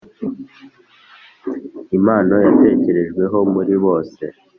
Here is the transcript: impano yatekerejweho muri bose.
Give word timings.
impano 1.97 2.33
yatekerejweho 2.45 3.37
muri 3.53 3.75
bose. 3.83 4.23